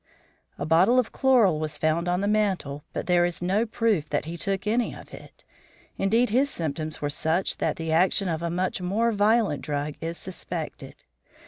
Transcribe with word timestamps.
A 0.57 0.65
bottle 0.65 0.97
of 0.97 1.11
chloral 1.11 1.59
was 1.59 1.77
found 1.77 2.07
on 2.07 2.21
the 2.21 2.27
mantel 2.27 2.83
but 2.91 3.05
there 3.05 3.23
is 3.23 3.39
no 3.39 3.67
proof 3.67 4.09
that 4.09 4.25
he 4.25 4.35
took 4.35 4.65
any 4.65 4.95
of 4.95 5.13
it. 5.13 5.45
Indeed, 5.95 6.31
his 6.31 6.49
symptoms 6.49 7.03
were 7.03 7.09
such 7.11 7.57
that 7.57 7.75
the 7.75 7.91
action 7.91 8.27
of 8.27 8.41
a 8.41 8.49
much 8.49 8.81
more 8.81 9.11
violent 9.11 9.61
drug 9.61 9.93
is 10.01 10.17
suspected. 10.17 11.03